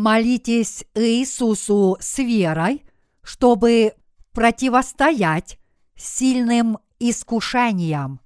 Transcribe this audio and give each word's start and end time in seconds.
молитесь 0.00 0.84
Иисусу 0.94 1.96
с 2.00 2.18
верой, 2.18 2.84
чтобы 3.22 3.94
противостоять 4.32 5.58
сильным 5.94 6.78
искушениям. 6.98 8.20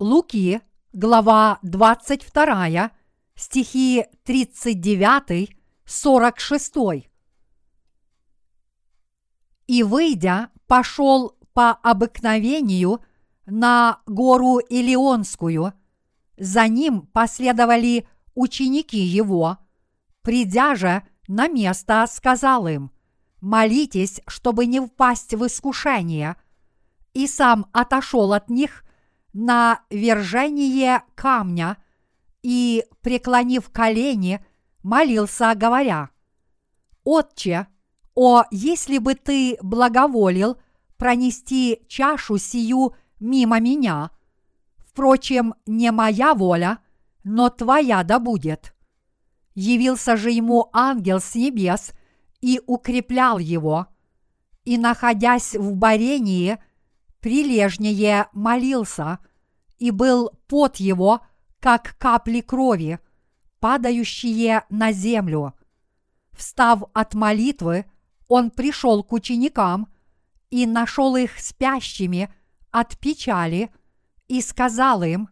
Луки, 0.00 0.60
глава 0.92 1.60
22, 1.62 2.90
стихи 3.36 4.04
39-46. 4.24 7.04
И 9.68 9.84
выйдя, 9.84 10.50
пошел 10.66 11.36
по 11.52 11.70
обыкновению 11.70 13.00
на 13.46 14.00
гору 14.06 14.58
Илионскую. 14.58 15.72
За 16.36 16.66
ним 16.66 17.02
последовали 17.02 18.08
ученики 18.40 18.98
его. 18.98 19.58
Придя 20.22 20.74
же 20.74 21.02
на 21.28 21.46
место, 21.46 22.06
сказал 22.10 22.66
им, 22.66 22.90
«Молитесь, 23.40 24.20
чтобы 24.26 24.66
не 24.66 24.80
впасть 24.80 25.34
в 25.34 25.46
искушение». 25.46 26.36
И 27.12 27.26
сам 27.26 27.66
отошел 27.72 28.32
от 28.32 28.48
них 28.48 28.84
на 29.32 29.82
вержение 29.90 31.02
камня 31.14 31.76
и, 32.42 32.84
преклонив 33.02 33.70
колени, 33.70 34.44
молился, 34.82 35.52
говоря, 35.54 36.10
«Отче, 37.04 37.66
о, 38.14 38.44
если 38.50 38.98
бы 38.98 39.14
ты 39.14 39.58
благоволил 39.60 40.58
пронести 40.96 41.82
чашу 41.88 42.38
сию 42.38 42.94
мимо 43.18 43.60
меня, 43.60 44.10
впрочем, 44.78 45.54
не 45.66 45.90
моя 45.90 46.34
воля– 46.34 46.78
но 47.24 47.50
твоя 47.50 48.02
да 48.02 48.18
будет. 48.18 48.74
Явился 49.54 50.16
же 50.16 50.30
ему 50.30 50.70
ангел 50.72 51.20
с 51.20 51.34
небес 51.34 51.92
и 52.40 52.60
укреплял 52.66 53.38
его, 53.38 53.86
и, 54.64 54.78
находясь 54.78 55.54
в 55.54 55.74
барении, 55.74 56.58
прилежнее 57.20 58.28
молился, 58.32 59.18
и 59.78 59.90
был 59.90 60.30
пот 60.46 60.76
его, 60.76 61.20
как 61.58 61.96
капли 61.98 62.40
крови, 62.40 62.98
падающие 63.58 64.64
на 64.70 64.92
землю. 64.92 65.54
Встав 66.32 66.84
от 66.94 67.14
молитвы, 67.14 67.86
он 68.28 68.50
пришел 68.50 69.02
к 69.02 69.12
ученикам 69.12 69.92
и 70.48 70.66
нашел 70.66 71.16
их 71.16 71.38
спящими 71.38 72.32
от 72.70 72.98
печали 72.98 73.70
и 74.28 74.40
сказал 74.40 75.02
им, 75.02 75.28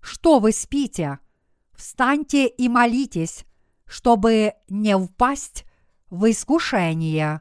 что 0.00 0.38
вы 0.38 0.52
спите? 0.52 1.18
Встаньте 1.78 2.48
и 2.48 2.68
молитесь, 2.68 3.46
чтобы 3.86 4.54
не 4.68 4.98
впасть 4.98 5.64
в 6.10 6.30
искушение. 6.30 7.40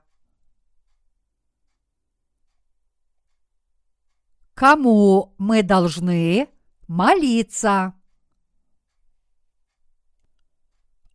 Кому 4.53 5.35
мы 5.37 5.63
должны 5.63 6.47
молиться? 6.87 7.93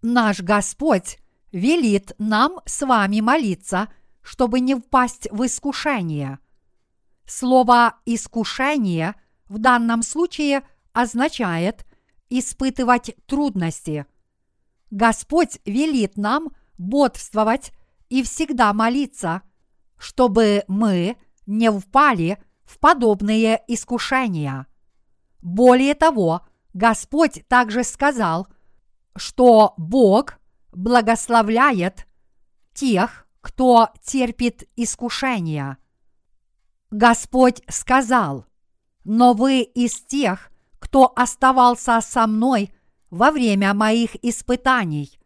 Наш 0.02 0.40
Господь 0.40 1.18
велит 1.52 2.12
нам 2.18 2.60
с 2.66 2.84
вами 2.84 3.20
молиться, 3.20 3.88
чтобы 4.20 4.60
не 4.60 4.74
впасть 4.74 5.28
в 5.30 5.46
искушение. 5.46 6.38
Слово 7.24 7.96
«искушение» 8.04 9.14
в 9.46 9.58
данном 9.58 10.02
случае 10.02 10.62
означает– 10.92 11.86
испытывать 12.38 13.14
трудности. 13.26 14.06
Господь 14.90 15.58
велит 15.64 16.16
нам 16.16 16.50
бодствовать 16.78 17.72
и 18.08 18.22
всегда 18.22 18.72
молиться, 18.72 19.42
чтобы 19.98 20.64
мы 20.68 21.16
не 21.46 21.70
впали 21.70 22.42
в 22.64 22.78
подобные 22.78 23.62
искушения. 23.68 24.66
Более 25.40 25.94
того, 25.94 26.42
Господь 26.72 27.46
также 27.48 27.84
сказал, 27.84 28.46
что 29.16 29.74
Бог 29.76 30.38
благословляет 30.72 32.06
тех, 32.72 33.26
кто 33.40 33.88
терпит 34.02 34.68
искушения. 34.76 35.78
Господь 36.90 37.62
сказал, 37.68 38.46
но 39.04 39.32
вы 39.32 39.62
из 39.62 40.00
тех, 40.02 40.51
кто 40.92 41.10
оставался 41.16 42.02
со 42.02 42.26
мной 42.26 42.70
во 43.08 43.30
время 43.30 43.72
моих 43.72 44.14
испытаний. 44.22 45.18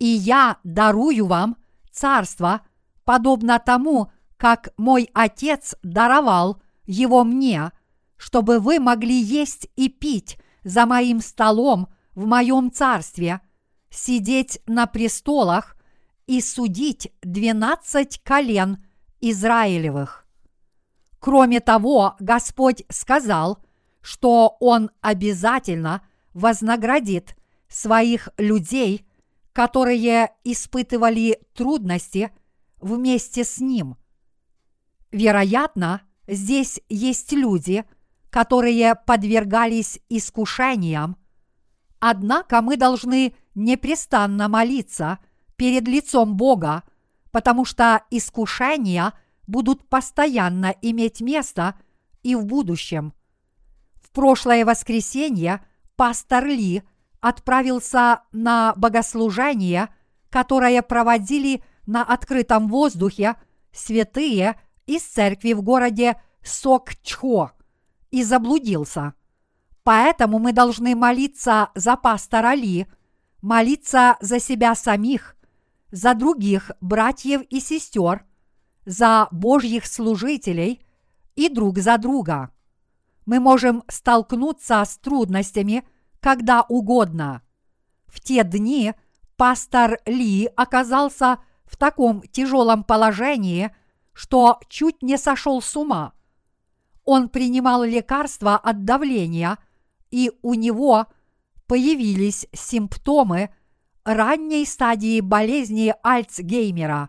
И 0.00 0.06
я 0.06 0.56
дарую 0.64 1.26
вам 1.26 1.56
царство, 1.92 2.62
подобно 3.04 3.60
тому, 3.60 4.10
как 4.36 4.70
мой 4.76 5.08
Отец 5.14 5.76
даровал 5.84 6.60
его 6.86 7.22
мне, 7.22 7.70
чтобы 8.16 8.58
вы 8.58 8.80
могли 8.80 9.14
есть 9.14 9.68
и 9.76 9.88
пить 9.88 10.40
за 10.64 10.86
моим 10.86 11.20
столом 11.20 11.86
в 12.16 12.26
моем 12.26 12.72
царстве, 12.72 13.42
сидеть 13.90 14.58
на 14.66 14.86
престолах 14.88 15.76
и 16.26 16.40
судить 16.40 17.12
двенадцать 17.22 18.20
колен 18.24 18.84
Израилевых. 19.20 20.26
Кроме 21.20 21.60
того, 21.60 22.16
Господь 22.18 22.82
сказал– 22.88 23.60
что 24.02 24.56
Он 24.60 24.90
обязательно 25.00 26.02
вознаградит 26.34 27.36
своих 27.68 28.28
людей, 28.38 29.06
которые 29.52 30.30
испытывали 30.44 31.40
трудности 31.54 32.30
вместе 32.80 33.44
с 33.44 33.58
Ним. 33.58 33.96
Вероятно, 35.10 36.02
здесь 36.26 36.80
есть 36.88 37.32
люди, 37.32 37.84
которые 38.30 38.94
подвергались 38.94 40.00
искушениям, 40.08 41.16
однако 41.98 42.62
мы 42.62 42.76
должны 42.76 43.34
непрестанно 43.54 44.48
молиться 44.48 45.18
перед 45.56 45.86
лицом 45.88 46.36
Бога, 46.36 46.84
потому 47.32 47.64
что 47.64 48.04
искушения 48.10 49.12
будут 49.46 49.88
постоянно 49.88 50.74
иметь 50.80 51.20
место 51.20 51.74
и 52.22 52.34
в 52.34 52.46
будущем– 52.46 53.12
прошлое 54.12 54.64
воскресенье 54.64 55.64
пастор 55.96 56.46
Ли 56.46 56.82
отправился 57.20 58.22
на 58.32 58.72
богослужение, 58.76 59.88
которое 60.30 60.80
проводили 60.82 61.62
на 61.86 62.02
открытом 62.02 62.68
воздухе 62.68 63.36
святые 63.72 64.60
из 64.86 65.02
церкви 65.02 65.52
в 65.52 65.62
городе 65.62 66.20
Сокчхо 66.42 67.52
и 68.10 68.24
заблудился. 68.24 69.14
Поэтому 69.82 70.38
мы 70.38 70.52
должны 70.52 70.94
молиться 70.94 71.70
за 71.74 71.96
пастора 71.96 72.54
Ли, 72.54 72.86
молиться 73.42 74.16
за 74.20 74.40
себя 74.40 74.74
самих, 74.74 75.36
за 75.90 76.14
других 76.14 76.70
братьев 76.80 77.42
и 77.50 77.60
сестер, 77.60 78.24
за 78.84 79.28
Божьих 79.30 79.86
служителей 79.86 80.84
и 81.34 81.48
друг 81.48 81.78
за 81.78 81.98
друга 81.98 82.50
мы 83.26 83.40
можем 83.40 83.82
столкнуться 83.88 84.84
с 84.84 84.98
трудностями 84.98 85.84
когда 86.20 86.62
угодно. 86.62 87.42
В 88.06 88.20
те 88.20 88.44
дни 88.44 88.92
пастор 89.36 89.98
Ли 90.06 90.48
оказался 90.54 91.38
в 91.64 91.76
таком 91.76 92.22
тяжелом 92.22 92.84
положении, 92.84 93.74
что 94.12 94.60
чуть 94.68 95.02
не 95.02 95.16
сошел 95.16 95.62
с 95.62 95.76
ума. 95.76 96.12
Он 97.04 97.28
принимал 97.28 97.82
лекарства 97.84 98.56
от 98.56 98.84
давления, 98.84 99.58
и 100.10 100.30
у 100.42 100.54
него 100.54 101.06
появились 101.66 102.46
симптомы 102.52 103.50
ранней 104.04 104.66
стадии 104.66 105.20
болезни 105.20 105.94
Альцгеймера. 106.02 107.08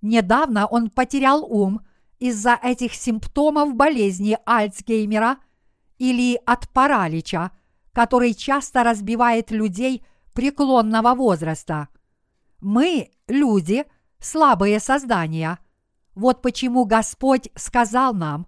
Недавно 0.00 0.66
он 0.66 0.90
потерял 0.90 1.44
ум 1.44 1.80
из-за 2.18 2.58
этих 2.62 2.94
симптомов 2.94 3.74
болезни 3.74 4.38
Альцгеймера 4.44 5.38
или 5.98 6.40
от 6.46 6.68
паралича, 6.70 7.52
который 7.92 8.34
часто 8.34 8.84
разбивает 8.84 9.50
людей 9.50 10.04
преклонного 10.32 11.14
возраста. 11.14 11.88
Мы, 12.60 13.10
люди, 13.26 13.84
слабые 14.18 14.80
создания. 14.80 15.58
Вот 16.14 16.42
почему 16.42 16.84
Господь 16.84 17.50
сказал 17.54 18.14
нам, 18.14 18.46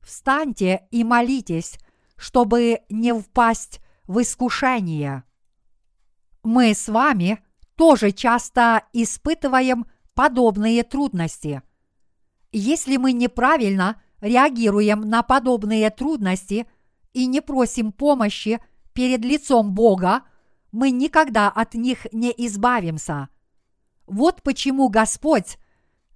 «Встаньте 0.00 0.86
и 0.90 1.04
молитесь, 1.04 1.78
чтобы 2.16 2.80
не 2.88 3.12
впасть 3.12 3.80
в 4.06 4.22
искушение». 4.22 5.24
Мы 6.42 6.74
с 6.74 6.88
вами 6.88 7.44
тоже 7.74 8.12
часто 8.12 8.84
испытываем 8.92 9.86
подобные 10.14 10.84
трудности– 10.84 11.62
если 12.52 12.96
мы 12.96 13.12
неправильно 13.12 14.00
реагируем 14.20 15.02
на 15.02 15.22
подобные 15.22 15.90
трудности 15.90 16.66
и 17.12 17.26
не 17.26 17.40
просим 17.40 17.92
помощи 17.92 18.60
перед 18.92 19.24
лицом 19.24 19.72
Бога, 19.72 20.22
мы 20.72 20.90
никогда 20.90 21.48
от 21.48 21.74
них 21.74 22.06
не 22.12 22.32
избавимся. 22.36 23.28
Вот 24.06 24.42
почему 24.42 24.88
Господь 24.88 25.58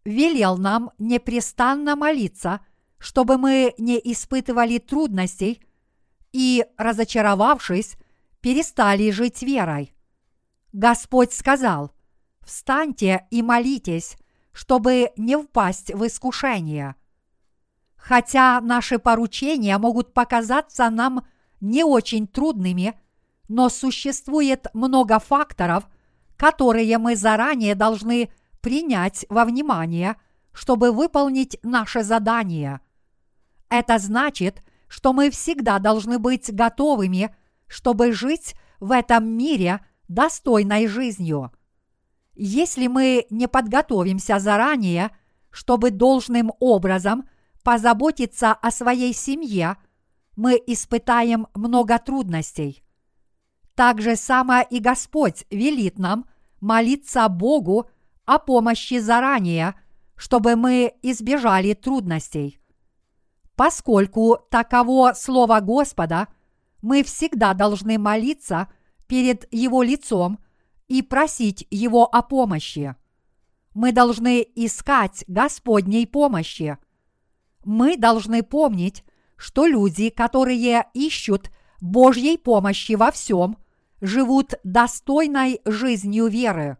велел 0.04 0.58
нам 0.58 0.90
непрестанно 0.98 1.96
молиться, 1.96 2.60
чтобы 2.98 3.38
мы 3.38 3.74
не 3.78 3.98
испытывали 3.98 4.78
трудностей 4.78 5.62
и, 6.32 6.64
разочаровавшись, 6.76 7.96
перестали 8.40 9.10
жить 9.10 9.42
верой. 9.42 9.94
Господь 10.72 11.32
сказал, 11.32 11.92
«Встаньте 12.40 13.26
и 13.30 13.42
молитесь, 13.42 14.16
чтобы 14.54 15.10
не 15.18 15.36
впасть 15.36 15.92
в 15.92 16.06
искушение». 16.06 16.94
Хотя 17.96 18.60
наши 18.60 18.98
поручения 18.98 19.78
могут 19.78 20.12
показаться 20.12 20.90
нам 20.90 21.26
не 21.60 21.84
очень 21.84 22.26
трудными, 22.26 23.00
но 23.48 23.70
существует 23.70 24.66
много 24.74 25.18
факторов, 25.18 25.88
которые 26.36 26.98
мы 26.98 27.16
заранее 27.16 27.74
должны 27.74 28.30
принять 28.60 29.24
во 29.30 29.46
внимание, 29.46 30.16
чтобы 30.52 30.92
выполнить 30.92 31.58
наше 31.62 32.02
задание. 32.02 32.80
Это 33.70 33.98
значит, 33.98 34.62
что 34.86 35.14
мы 35.14 35.30
всегда 35.30 35.78
должны 35.78 36.18
быть 36.18 36.54
готовыми, 36.54 37.34
чтобы 37.66 38.12
жить 38.12 38.54
в 38.80 38.92
этом 38.92 39.26
мире 39.26 39.80
достойной 40.08 40.86
жизнью. 40.86 41.52
Если 42.34 42.88
мы 42.88 43.26
не 43.30 43.46
подготовимся 43.46 44.38
заранее, 44.38 45.10
чтобы 45.50 45.90
должным 45.90 46.52
образом 46.58 47.28
позаботиться 47.62 48.52
о 48.52 48.70
своей 48.70 49.14
семье, 49.14 49.76
мы 50.36 50.60
испытаем 50.66 51.46
много 51.54 51.98
трудностей. 51.98 52.84
Так 53.74 54.00
же 54.00 54.16
само 54.16 54.60
и 54.62 54.80
Господь 54.80 55.44
велит 55.50 55.98
нам 55.98 56.26
молиться 56.60 57.28
Богу 57.28 57.88
о 58.24 58.38
помощи 58.38 58.98
заранее, 58.98 59.74
чтобы 60.16 60.56
мы 60.56 60.94
избежали 61.02 61.74
трудностей. 61.74 62.60
Поскольку 63.56 64.38
таково 64.50 65.12
Слово 65.14 65.60
Господа, 65.60 66.28
мы 66.82 67.02
всегда 67.04 67.54
должны 67.54 67.98
молиться 67.98 68.68
перед 69.06 69.52
Его 69.52 69.82
лицом 69.82 70.38
и 70.88 71.02
просить 71.02 71.66
Его 71.70 72.04
о 72.04 72.22
помощи. 72.22 72.94
Мы 73.74 73.92
должны 73.92 74.46
искать 74.54 75.24
Господней 75.26 76.06
помощи. 76.06 76.78
Мы 77.64 77.96
должны 77.96 78.42
помнить, 78.42 79.04
что 79.36 79.66
люди, 79.66 80.10
которые 80.10 80.86
ищут 80.94 81.50
Божьей 81.80 82.38
помощи 82.38 82.92
во 82.92 83.10
всем, 83.10 83.58
живут 84.00 84.54
достойной 84.64 85.60
жизнью 85.64 86.26
веры. 86.28 86.78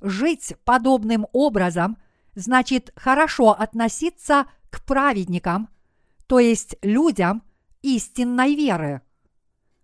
Жить 0.00 0.54
подобным 0.64 1.26
образом 1.32 1.96
значит 2.34 2.92
хорошо 2.96 3.50
относиться 3.50 4.46
к 4.70 4.84
праведникам, 4.84 5.68
то 6.26 6.38
есть 6.38 6.76
людям 6.82 7.42
истинной 7.82 8.54
веры. 8.54 9.02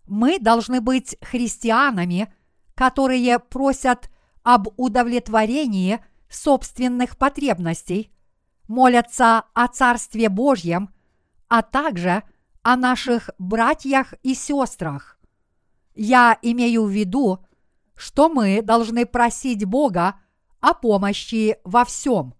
Мы 0.06 0.38
должны 0.38 0.80
быть 0.80 1.16
христианами, 1.22 2.32
которые 2.80 3.38
просят 3.38 4.08
об 4.42 4.68
удовлетворении 4.78 6.02
собственных 6.30 7.18
потребностей, 7.18 8.10
молятся 8.68 9.44
о 9.52 9.68
Царстве 9.68 10.30
Божьем, 10.30 10.88
а 11.48 11.60
также 11.60 12.22
о 12.62 12.76
наших 12.76 13.28
братьях 13.38 14.14
и 14.22 14.32
сестрах. 14.32 15.18
Я 15.94 16.38
имею 16.40 16.84
в 16.84 16.90
виду, 16.90 17.44
что 17.96 18.30
мы 18.30 18.62
должны 18.62 19.04
просить 19.04 19.66
Бога 19.66 20.18
о 20.60 20.72
помощи 20.72 21.58
во 21.64 21.84
всем. 21.84 22.34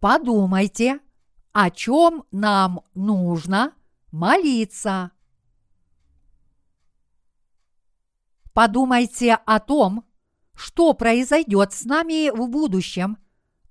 Подумайте, 0.00 1.00
о 1.52 1.70
чем 1.70 2.24
нам 2.30 2.82
нужно 2.92 3.72
молиться. 4.12 5.13
Подумайте 8.54 9.34
о 9.34 9.58
том, 9.58 10.04
что 10.54 10.94
произойдет 10.94 11.72
с 11.72 11.84
нами 11.84 12.30
в 12.30 12.48
будущем, 12.48 13.18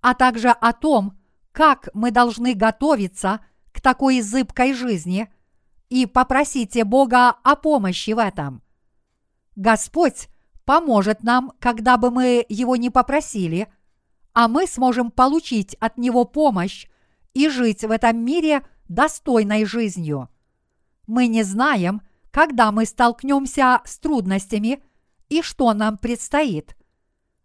а 0.02 0.14
также 0.14 0.50
о 0.50 0.74
том, 0.74 1.18
как 1.54 1.88
мы 1.94 2.12
должны 2.12 2.54
готовиться 2.54 3.40
к 3.72 3.80
такой 3.80 4.20
зыбкой 4.20 4.74
жизни 4.74 5.34
и 5.88 6.06
попросите 6.06 6.84
Бога 6.84 7.30
о 7.30 7.56
помощи 7.56 8.12
в 8.12 8.20
этом. 8.20 8.62
Господь 9.56 10.28
поможет 10.66 11.24
нам, 11.24 11.54
когда 11.60 11.96
бы 11.96 12.12
мы 12.12 12.46
его 12.50 12.76
не 12.76 12.90
попросили, 12.90 13.72
а 14.34 14.50
мы 14.50 14.68
сможем 14.68 15.12
получить 15.12 15.76
от 15.76 15.98
него 15.98 16.26
помощь 16.26 16.88
и 17.34 17.48
жить 17.48 17.86
в 17.86 17.92
этом 17.92 18.18
мире 18.18 18.66
достойной 18.90 19.64
жизнью. 19.64 20.30
Мы 21.08 21.28
не 21.28 21.44
знаем, 21.44 22.02
когда 22.34 22.72
мы 22.72 22.86
столкнемся 22.86 23.82
с 23.86 24.00
трудностями 24.00 24.84
и 25.30 25.44
что 25.44 25.72
нам 25.74 26.00
предстоит. 26.00 26.76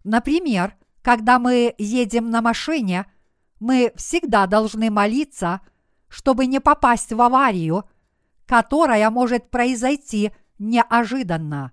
Например, 0.03 0.77
когда 1.03 1.39
мы 1.39 1.75
едем 1.77 2.31
на 2.31 2.41
машине, 2.41 3.05
мы 3.61 3.93
всегда 3.97 4.47
должны 4.47 4.91
молиться, 4.91 5.61
чтобы 6.09 6.47
не 6.47 6.59
попасть 6.59 7.13
в 7.13 7.21
аварию, 7.21 7.85
которая 8.47 9.11
может 9.11 9.51
произойти 9.51 10.33
неожиданно. 10.59 11.73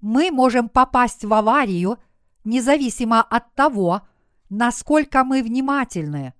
Мы 0.00 0.30
можем 0.30 0.68
попасть 0.68 1.24
в 1.24 1.34
аварию 1.34 1.98
независимо 2.44 3.22
от 3.22 3.52
того, 3.56 4.02
насколько 4.50 5.24
мы 5.24 5.42
внимательны. 5.42 6.32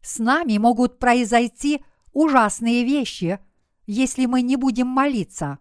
С 0.00 0.18
нами 0.20 0.56
могут 0.56 0.98
произойти 0.98 1.84
ужасные 2.14 2.82
вещи, 2.84 3.40
если 3.88 4.26
мы 4.26 4.42
не 4.42 4.56
будем 4.56 4.86
молиться. 4.86 5.58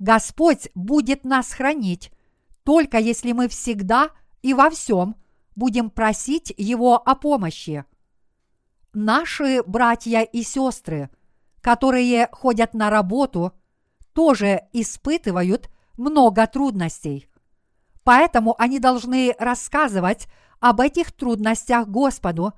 Господь 0.00 0.68
будет 0.74 1.24
нас 1.24 1.52
хранить, 1.52 2.10
только 2.64 2.98
если 2.98 3.30
мы 3.30 3.46
всегда 3.48 4.10
и 4.42 4.52
во 4.52 4.68
всем 4.68 5.14
будем 5.54 5.88
просить 5.88 6.52
Его 6.56 6.96
о 6.96 7.14
помощи. 7.14 7.84
Наши 8.92 9.62
братья 9.62 10.22
и 10.22 10.42
сестры, 10.42 11.08
которые 11.60 12.28
ходят 12.32 12.74
на 12.74 12.90
работу, 12.90 13.52
тоже 14.12 14.62
испытывают 14.72 15.70
много 15.96 16.48
трудностей. 16.48 17.28
Поэтому 18.02 18.56
они 18.58 18.80
должны 18.80 19.36
рассказывать 19.38 20.26
об 20.58 20.80
этих 20.80 21.12
трудностях 21.12 21.86
Господу 21.86 22.54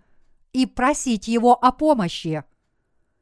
и 0.55 0.65
просить 0.65 1.29
Его 1.29 1.53
о 1.53 1.73
помощи. 1.73 2.43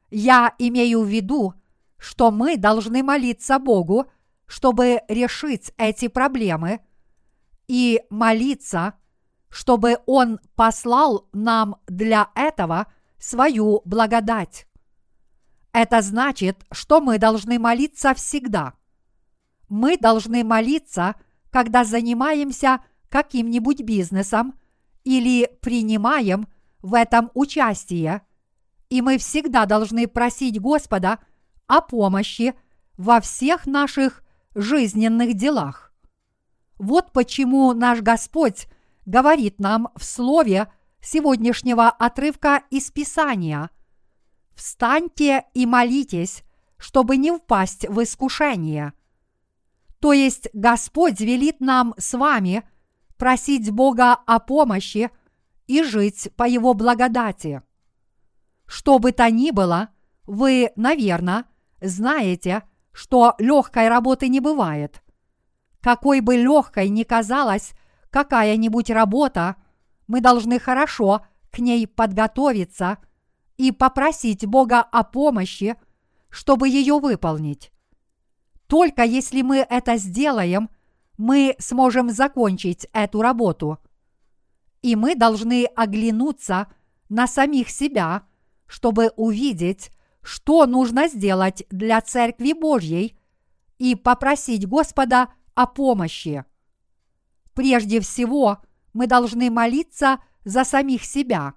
Я 0.09 0.55
имею 0.57 1.01
в 1.01 1.07
виду, 1.07 1.53
что 1.97 2.31
мы 2.31 2.57
должны 2.57 3.03
молиться 3.03 3.59
Богу, 3.59 4.07
чтобы 4.45 5.01
решить 5.07 5.71
эти 5.77 6.07
проблемы, 6.07 6.79
и 7.67 8.01
молиться, 8.09 8.93
чтобы 9.49 9.99
Он 10.05 10.39
послал 10.55 11.27
нам 11.33 11.77
для 11.87 12.29
этого 12.35 12.87
свою 13.19 13.81
благодать. 13.85 14.67
Это 15.73 16.01
значит, 16.01 16.63
что 16.71 17.01
мы 17.01 17.19
должны 17.19 17.59
молиться 17.59 18.13
всегда. 18.13 18.73
Мы 19.69 19.97
должны 19.97 20.43
молиться, 20.43 21.15
когда 21.51 21.83
занимаемся 21.83 22.79
каким-нибудь 23.09 23.81
бизнесом 23.81 24.55
или 25.03 25.49
принимаем 25.61 26.47
в 26.81 26.93
этом 26.93 27.31
участие, 27.33 28.21
и 28.89 29.01
мы 29.01 29.17
всегда 29.17 29.65
должны 29.65 30.07
просить 30.07 30.59
Господа 30.59 31.19
о 31.67 31.81
помощи 31.81 32.55
во 32.97 33.21
всех 33.21 33.65
наших 33.65 34.23
жизненных 34.55 35.35
делах. 35.35 35.93
Вот 36.77 37.11
почему 37.11 37.73
наш 37.73 38.01
Господь 38.01 38.67
говорит 39.05 39.59
нам 39.59 39.89
в 39.95 40.03
слове 40.03 40.71
сегодняшнего 41.01 41.89
отрывка 41.89 42.63
из 42.69 42.91
Писания 42.91 43.69
«Встаньте 44.55 45.45
и 45.53 45.65
молитесь, 45.65 46.43
чтобы 46.77 47.17
не 47.17 47.31
впасть 47.31 47.87
в 47.87 48.01
искушение». 48.01 48.93
То 49.99 50.13
есть 50.13 50.49
Господь 50.53 51.19
велит 51.19 51.59
нам 51.59 51.93
с 51.97 52.13
вами– 52.17 52.63
просить 53.17 53.69
Бога 53.71 54.13
о 54.13 54.39
помощи 54.39 55.09
и 55.65 55.83
жить 55.83 56.29
по 56.37 56.47
Его 56.47 56.73
благодати. 56.73 57.61
Что 58.65 58.99
бы 58.99 59.11
то 59.11 59.29
ни 59.29 59.51
было, 59.51 59.89
вы, 60.25 60.71
наверное, 60.75 61.45
знаете, 61.81 62.63
что 62.91 63.35
легкой 63.37 63.89
работы 63.89 64.27
не 64.27 64.39
бывает. 64.39 65.01
Какой 65.81 66.19
бы 66.19 66.35
легкой 66.35 66.89
ни 66.89 67.03
казалась 67.03 67.73
какая-нибудь 68.09 68.89
работа, 68.89 69.55
мы 70.07 70.21
должны 70.21 70.59
хорошо 70.59 71.25
к 71.51 71.59
ней 71.59 71.87
подготовиться 71.87 72.97
и 73.57 73.71
попросить 73.71 74.45
Бога 74.45 74.81
о 74.81 75.03
помощи, 75.03 75.75
чтобы 76.29 76.69
ее 76.69 76.99
выполнить. 76.99 77.71
Только 78.67 79.03
если 79.03 79.41
мы 79.41 79.57
это 79.57 79.97
сделаем, 79.97 80.69
мы 81.17 81.55
сможем 81.57 82.09
закончить 82.09 82.87
эту 82.93 83.21
работу. 83.21 83.79
И 84.81 84.95
мы 84.95 85.15
должны 85.15 85.65
оглянуться 85.75 86.67
на 87.09 87.27
самих 87.27 87.69
себя, 87.69 88.23
чтобы 88.67 89.11
увидеть, 89.15 89.91
что 90.27 90.65
нужно 90.65 91.07
сделать 91.07 91.63
для 91.69 92.01
Церкви 92.01 92.51
Божьей 92.51 93.17
и 93.77 93.95
попросить 93.95 94.67
Господа 94.67 95.29
о 95.55 95.65
помощи. 95.67 96.43
Прежде 97.53 98.01
всего, 98.01 98.57
мы 98.91 99.07
должны 99.07 99.49
молиться 99.49 100.19
за 100.43 100.65
самих 100.65 101.05
себя. 101.05 101.53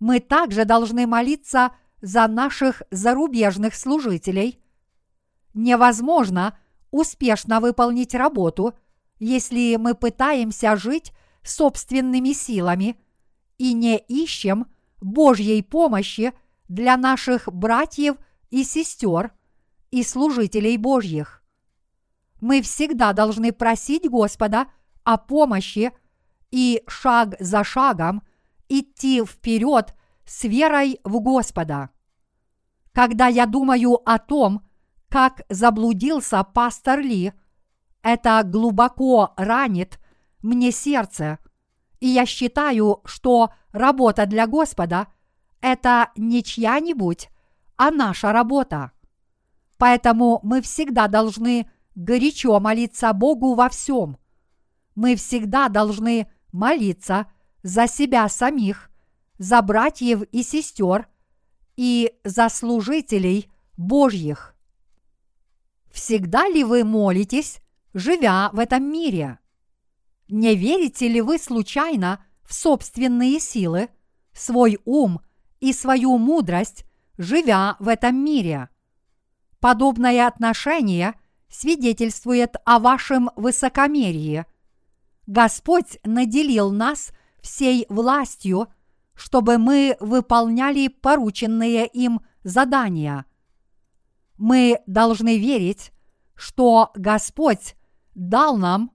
Мы 0.00 0.20
также 0.20 0.64
должны 0.64 1.06
молиться 1.06 1.72
за 2.00 2.26
наших 2.28 2.82
зарубежных 2.90 3.74
служителей. 3.74 4.58
Невозможно 5.52 6.58
успешно 6.90 7.60
выполнить 7.60 8.14
работу, 8.14 8.72
если 9.18 9.76
мы 9.76 9.94
пытаемся 9.94 10.76
жить 10.76 11.12
собственными 11.42 12.32
силами 12.32 12.98
и 13.58 13.74
не 13.74 13.98
ищем 13.98 14.66
Божьей 15.02 15.62
помощи 15.62 16.32
для 16.68 16.96
наших 16.96 17.52
братьев 17.52 18.16
и 18.50 18.64
сестер 18.64 19.32
и 19.90 20.02
служителей 20.02 20.76
Божьих. 20.76 21.42
Мы 22.40 22.62
всегда 22.62 23.12
должны 23.12 23.52
просить 23.52 24.08
Господа 24.08 24.66
о 25.04 25.16
помощи 25.16 25.92
и 26.50 26.82
шаг 26.86 27.36
за 27.40 27.64
шагом 27.64 28.22
идти 28.68 29.24
вперед 29.24 29.94
с 30.24 30.44
верой 30.44 31.00
в 31.04 31.20
Господа. 31.20 31.90
Когда 32.92 33.26
я 33.26 33.46
думаю 33.46 33.94
о 34.08 34.18
том, 34.18 34.66
как 35.08 35.42
заблудился 35.48 36.42
пастор 36.42 37.00
Ли, 37.00 37.32
это 38.02 38.42
глубоко 38.44 39.32
ранит 39.36 39.98
мне 40.42 40.72
сердце, 40.72 41.38
и 42.00 42.08
я 42.08 42.26
считаю, 42.26 43.00
что 43.04 43.52
работа 43.72 44.26
для 44.26 44.46
Господа– 44.46 45.08
это 45.60 46.10
не 46.16 46.42
чья-нибудь, 46.42 47.28
а 47.76 47.90
наша 47.90 48.32
работа. 48.32 48.92
Поэтому 49.78 50.40
мы 50.42 50.62
всегда 50.62 51.08
должны 51.08 51.70
горячо 51.94 52.58
молиться 52.60 53.12
Богу 53.12 53.54
во 53.54 53.68
всем. 53.68 54.16
Мы 54.94 55.16
всегда 55.16 55.68
должны 55.68 56.30
молиться 56.52 57.26
за 57.62 57.86
себя 57.86 58.28
самих, 58.28 58.90
за 59.38 59.60
братьев 59.60 60.22
и 60.32 60.42
сестер 60.42 61.08
и 61.76 62.14
за 62.24 62.48
служителей 62.48 63.50
Божьих. 63.76 64.54
Всегда 65.90 66.48
ли 66.48 66.64
вы 66.64 66.84
молитесь, 66.84 67.60
живя 67.92 68.50
в 68.52 68.58
этом 68.58 68.90
мире? 68.90 69.38
Не 70.28 70.54
верите 70.54 71.08
ли 71.08 71.20
вы 71.20 71.38
случайно 71.38 72.24
в 72.42 72.54
собственные 72.54 73.40
силы, 73.40 73.88
свой 74.32 74.78
ум 74.84 75.20
и 75.68 75.72
свою 75.72 76.18
мудрость, 76.18 76.84
живя 77.18 77.76
в 77.78 77.88
этом 77.88 78.16
мире? 78.16 78.68
Подобное 79.60 80.26
отношение 80.26 81.14
свидетельствует 81.48 82.56
о 82.64 82.78
вашем 82.78 83.30
высокомерии. 83.36 84.44
Господь 85.26 85.98
наделил 86.04 86.70
нас 86.70 87.10
всей 87.40 87.86
властью, 87.88 88.68
чтобы 89.14 89.58
мы 89.58 89.96
выполняли 90.00 90.88
порученные 90.88 91.86
им 91.86 92.20
задания– 92.42 93.24
мы 94.38 94.82
должны 94.86 95.38
верить, 95.38 95.92
что 96.34 96.90
Господь 96.94 97.74
дал 98.14 98.56
нам 98.56 98.92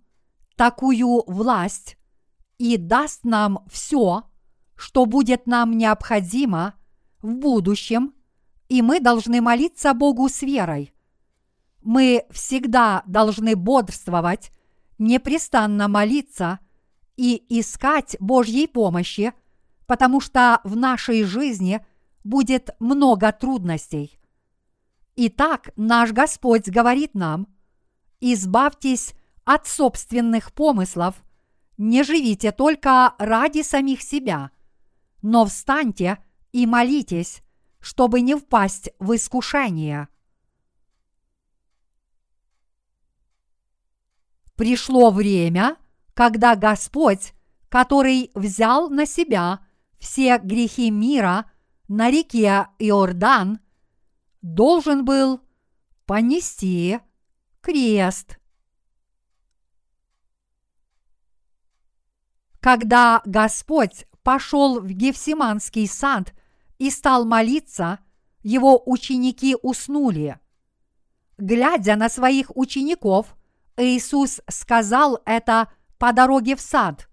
такую 0.56 1.24
власть 1.28 1.98
и 2.58 2.78
даст 2.78 3.24
нам 3.24 3.66
все, 3.70 4.24
что 4.82 5.06
будет 5.06 5.46
нам 5.46 5.78
необходимо 5.78 6.74
в 7.22 7.36
будущем, 7.36 8.16
и 8.68 8.82
мы 8.82 9.00
должны 9.00 9.40
молиться 9.40 9.94
Богу 9.94 10.28
с 10.28 10.42
верой. 10.42 10.92
Мы 11.84 12.26
всегда 12.32 13.04
должны 13.06 13.56
бодрствовать, 13.56 14.52
непрестанно 14.98 15.88
молиться 15.88 16.58
и 17.16 17.46
искать 17.50 18.18
Божьей 18.20 18.68
помощи, 18.68 19.34
потому 19.86 20.20
что 20.20 20.62
в 20.64 20.76
нашей 20.76 21.26
жизни 21.26 21.86
будет 22.24 22.72
много 22.80 23.32
трудностей. 23.32 24.20
Итак, 25.16 25.74
наш 25.76 26.12
Господь 26.12 26.68
говорит 26.68 27.14
нам, 27.14 27.48
избавьтесь 28.20 29.14
от 29.46 29.68
собственных 29.68 30.52
помыслов, 30.54 31.22
не 31.78 32.02
живите 32.02 32.52
только 32.52 33.14
ради 33.20 33.62
самих 33.62 34.02
себя, 34.02 34.50
но 35.22 35.46
встаньте 35.46 36.24
и 36.52 36.66
молитесь, 36.66 37.42
чтобы 37.80 38.22
не 38.22 38.36
впасть 38.36 38.90
в 39.00 39.16
искушение. 39.16 40.08
Пришло 44.56 45.10
время, 45.10 45.78
когда 46.14 46.56
Господь, 46.56 47.34
который 47.70 48.32
взял 48.36 48.90
на 48.90 49.06
себя 49.06 49.66
все 49.98 50.38
грехи 50.38 50.92
мира 50.92 51.50
на 51.88 52.12
реке 52.12 52.68
Иордан– 52.80 53.60
должен 54.42 55.06
был 55.06 55.42
понести 56.06 57.00
крест. 57.62 58.40
Когда 62.60 63.22
Господь 63.26 64.06
пошел 64.24 64.80
в 64.80 64.88
Гефсиманский 64.88 65.88
сад 65.88 66.34
и 66.78 66.90
стал 66.90 67.26
молиться, 67.26 68.00
его 68.44 68.82
ученики 68.86 69.56
уснули. 69.62 70.40
Глядя 71.38 71.96
на 71.96 72.10
своих 72.10 72.56
учеников, 72.56 73.36
Иисус 73.78 74.42
сказал 74.50 75.20
это 75.26 75.72
по 75.98 76.12
дороге 76.14 76.56
в 76.56 76.62
сад, 76.62 77.10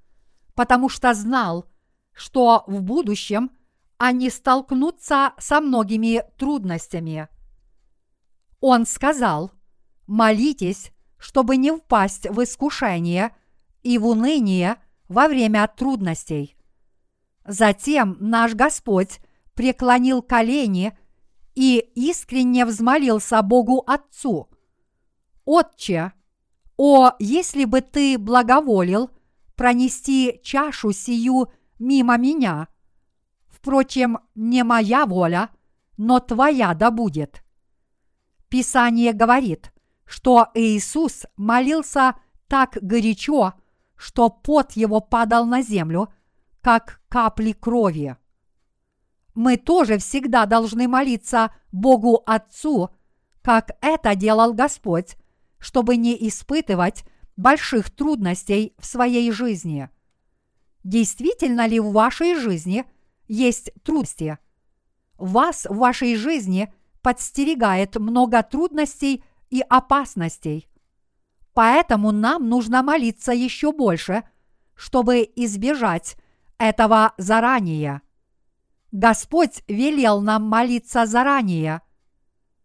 потому 0.54 0.88
что 0.88 1.14
знал, 1.14 1.66
что 2.12 2.64
в 2.66 2.82
будущем 2.82 3.50
они 3.96 4.30
столкнутся 4.30 5.32
со 5.38 5.60
многими 5.60 6.24
трудностями. 6.36 7.28
Он 8.60 8.86
сказал, 8.86 9.52
молитесь, 10.06 10.92
чтобы 11.16 11.56
не 11.56 11.72
впасть 11.72 12.28
в 12.28 12.42
искушение 12.42 13.34
и 13.82 13.98
в 13.98 14.06
уныние 14.06 14.76
во 15.08 15.28
время 15.28 15.66
трудностей. 15.68 16.57
Затем 17.48 18.16
наш 18.20 18.54
Господь 18.54 19.18
преклонил 19.54 20.22
колени 20.22 20.96
и 21.56 21.78
искренне 21.96 22.64
взмолился 22.64 23.42
Богу 23.42 23.82
Отцу. 23.86 24.48
«Отче, 25.44 26.12
о, 26.76 27.10
если 27.18 27.64
бы 27.64 27.80
ты 27.80 28.18
благоволил 28.18 29.10
пронести 29.56 30.40
чашу 30.44 30.92
сию 30.92 31.48
мимо 31.80 32.16
меня– 32.16 32.68
Впрочем, 33.60 34.20
не 34.36 34.62
моя 34.62 35.04
воля, 35.04 35.50
но 35.96 36.20
твоя 36.20 36.74
да 36.74 36.92
будет. 36.92 37.42
Писание 38.48 39.12
говорит, 39.12 39.72
что 40.04 40.48
Иисус 40.54 41.26
молился 41.36 42.14
так 42.46 42.78
горячо, 42.80 43.54
что 43.96 44.30
пот 44.30 44.72
его 44.72 45.00
падал 45.00 45.44
на 45.44 45.60
землю, 45.60 46.08
как 46.68 47.00
капли 47.08 47.52
крови. 47.52 48.18
Мы 49.34 49.56
тоже 49.56 49.96
всегда 49.96 50.44
должны 50.44 50.86
молиться 50.86 51.50
Богу 51.72 52.22
Отцу, 52.26 52.90
как 53.40 53.70
это 53.80 54.14
делал 54.14 54.52
Господь, 54.52 55.16
чтобы 55.58 55.96
не 55.96 56.28
испытывать 56.28 57.06
больших 57.38 57.88
трудностей 57.88 58.74
в 58.78 58.84
своей 58.84 59.32
жизни. 59.32 59.88
Действительно 60.84 61.66
ли 61.66 61.80
в 61.80 61.90
вашей 61.90 62.34
жизни– 62.34 62.84
есть 63.28 63.70
трудности. 63.82 64.36
Вас 65.16 65.64
в 65.64 65.74
вашей 65.74 66.16
жизни 66.16 66.70
подстерегает 67.00 67.96
много 67.96 68.42
трудностей 68.42 69.24
и 69.48 69.64
опасностей. 69.66 70.68
Поэтому 71.54 72.12
нам 72.12 72.46
нужно 72.46 72.82
молиться 72.82 73.32
еще 73.32 73.72
больше, 73.72 74.28
чтобы 74.74 75.26
избежать 75.34 76.18
этого 76.58 77.14
заранее. 77.16 78.02
Господь 78.92 79.62
велел 79.68 80.20
нам 80.20 80.44
молиться 80.48 81.06
заранее. 81.06 81.82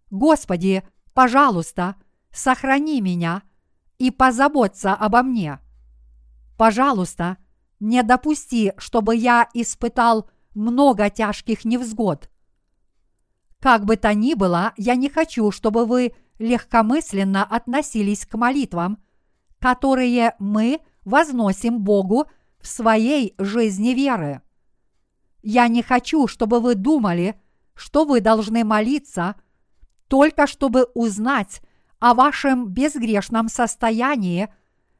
Господи, 0.09 0.83
пожалуйста, 1.13 1.95
сохрани 2.31 3.01
меня 3.01 3.43
и 3.97 4.11
позаботься 4.11 4.93
обо 4.93 5.21
мне. 5.21 5.59
Пожалуйста, 6.57 7.37
не 7.79 8.03
допусти, 8.03 8.73
чтобы 8.77 9.15
я 9.15 9.49
испытал 9.53 10.29
много 10.55 11.09
тяжких 11.09 11.65
невзгод. 11.65 12.29
Как 13.59 13.85
бы 13.85 13.95
то 13.95 14.13
ни 14.13 14.33
было, 14.33 14.73
я 14.77 14.95
не 14.95 15.09
хочу, 15.09 15.51
чтобы 15.51 15.85
вы 15.85 16.13
легкомысленно 16.39 17.43
относились 17.43 18.25
к 18.25 18.35
молитвам, 18.35 19.01
которые 19.59 20.35
мы 20.39 20.81
возносим 21.05 21.79
Богу 21.79 22.25
в 22.63 22.67
своей 22.67 23.35
жизни 23.37 23.89
веры. 23.89 24.41
Я 25.43 25.67
не 25.67 25.83
хочу, 25.83 26.27
чтобы 26.27 26.61
вы 26.61 26.75
думали, 26.75 27.39
что 27.75 28.05
вы 28.05 28.21
должны 28.21 28.63
молиться 28.63 29.35
только 30.07 30.47
чтобы 30.47 30.85
узнать 30.93 31.61
о 31.99 32.13
вашем 32.13 32.67
безгрешном 32.67 33.49
состоянии 33.49 34.47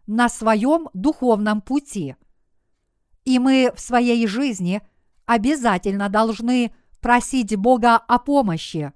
на 0.08 0.28
своем 0.28 0.90
духовном 0.94 1.62
пути. 1.62 2.16
И 3.24 3.40
мы 3.40 3.72
в 3.76 3.80
своей 3.80 4.28
жизни 4.28 4.82
обязательно 5.26 6.10
должны 6.10 6.74
просить 7.00 7.56
Бога 7.56 7.96
о 7.96 8.20
помощи. 8.20 8.92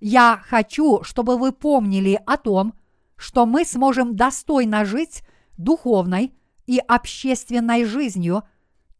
Я 0.00 0.42
хочу, 0.46 1.02
чтобы 1.02 1.38
вы 1.38 1.52
помнили 1.52 2.20
о 2.26 2.36
том, 2.36 2.74
что 3.16 3.46
мы 3.46 3.64
сможем 3.64 4.16
достойно 4.16 4.84
жить 4.84 5.22
духовной 5.56 6.34
и 6.66 6.78
общественной 6.78 7.84
жизнью, 7.84 8.42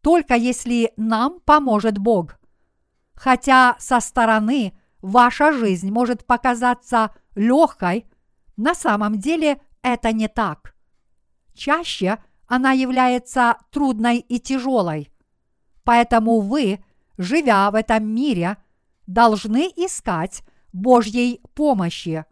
только 0.00 0.34
если 0.34 0.92
нам 0.96 1.40
поможет 1.40 1.98
Бог. 1.98 2.38
Хотя 3.14 3.76
со 3.78 4.00
стороны 4.00 4.76
ваша 5.00 5.52
жизнь 5.52 5.90
может 5.90 6.26
показаться 6.26 7.14
легкой, 7.34 8.06
на 8.56 8.74
самом 8.74 9.18
деле 9.18 9.60
это 9.82 10.12
не 10.12 10.28
так. 10.28 10.74
Чаще 11.54 12.18
она 12.46 12.72
является 12.72 13.56
трудной 13.70 14.18
и 14.18 14.38
тяжелой. 14.38 15.10
Поэтому 15.84 16.40
вы, 16.40 16.84
живя 17.18 17.70
в 17.70 17.74
этом 17.74 18.06
мире, 18.06 18.58
должны 19.06 19.70
искать 19.76 20.42
Божьей 20.72 21.40
помощи. 21.54 22.24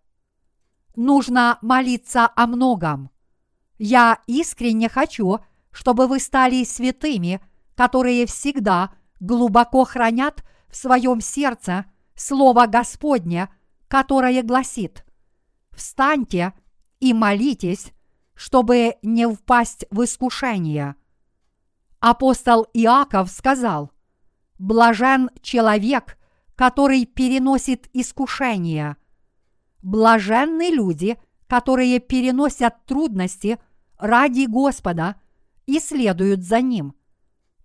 Нужно 0.97 1.59
молиться 1.63 2.29
о 2.35 2.47
многом. 2.47 3.12
Я 3.85 4.21
искренне 4.29 4.89
хочу, 4.89 5.41
чтобы 5.73 6.07
вы 6.07 6.21
стали 6.21 6.63
святыми, 6.63 7.41
которые 7.75 8.27
всегда 8.27 8.95
глубоко 9.19 9.83
хранят 9.83 10.45
в 10.69 10.77
своем 10.77 11.21
сердце 11.21 11.87
Слово 12.15 12.67
Господне, 12.67 13.49
которое 13.89 14.41
гласит 14.45 15.05
«Встаньте 15.73 16.53
и 17.01 17.13
молитесь, 17.13 17.91
чтобы 18.35 18.99
не 19.03 19.29
впасть 19.29 19.85
в 19.91 20.05
искушение». 20.05 20.95
Апостол 21.99 22.69
Иаков 22.75 23.33
сказал, 23.33 23.91
«Блажен 24.61 25.29
человек, 25.41 26.19
который 26.55 27.05
переносит 27.05 27.89
искушение. 27.93 28.97
Блаженны 29.83 30.71
люди, 30.71 31.19
которые 31.49 31.99
переносят 31.99 32.87
трудности 32.87 33.59
ради 34.03 34.47
Господа 34.47 35.17
и 35.65 35.79
следуют 35.79 36.43
за 36.43 36.61
Ним. 36.61 36.95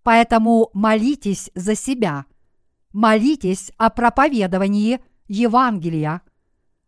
Поэтому 0.03 0.69
молитесь 0.73 1.49
за 1.55 1.75
себя. 1.75 2.25
Молитесь 2.93 3.71
о 3.77 3.89
проповедовании 3.89 5.01
Евангелия. 5.27 6.21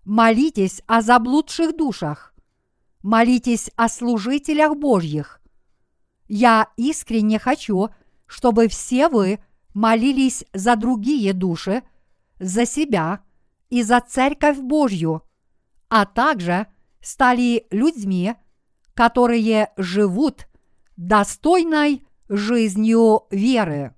Молитесь 0.06 0.82
о 0.88 1.02
заблудших 1.02 1.76
душах. 1.76 2.34
Молитесь 3.02 3.72
о 3.76 3.90
служителях 3.90 4.78
Божьих. 4.78 5.42
Я 6.28 6.70
искренне 6.78 7.40
хочу, 7.40 7.90
чтобы 8.28 8.68
все 8.68 9.10
вы 9.10 9.40
молились 9.74 10.46
за 10.54 10.76
другие 10.76 11.34
души, 11.34 11.82
за 12.40 12.66
себя 12.66 13.24
и 13.70 13.82
за 13.82 14.00
Церковь 14.00 14.60
Божью, 14.60 15.24
а 15.90 16.06
также 16.06 16.68
стали 17.02 17.66
людьми, 17.72 18.36
которые 19.00 19.70
живут 19.78 20.50
достойной 20.98 22.04
жизнью 22.28 23.28
веры. 23.32 23.96